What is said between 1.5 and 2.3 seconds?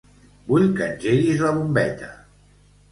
bombeta.